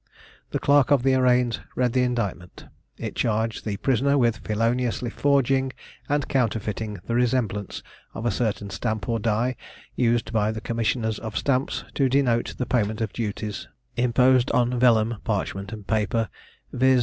[0.49, 2.65] The clerk of the arraigns read the indictment.
[2.97, 5.73] It charged the prisoner with feloniously forging,
[6.09, 7.83] and counterfeiting the resemblance
[8.15, 9.55] of a certain stamp or die,
[9.95, 15.17] used by the Commissioners of Stamps, to denote the payment of duties imposed on vellum,
[15.23, 16.29] parchment, and paper,
[16.73, 16.99] viz.